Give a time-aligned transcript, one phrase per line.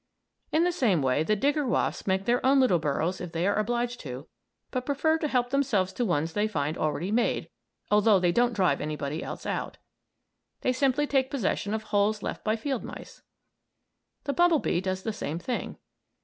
[0.51, 3.53] In the same way the digger wasps make their own little burrows if they are
[3.57, 4.27] obliged to,
[4.71, 7.49] but prefer to help themselves to ones they find already made,
[7.91, 9.77] although they don't drive anybody else out.
[10.61, 13.21] They simply take possession of holes left by field mice.
[14.23, 15.77] The bumblebee does the same thing.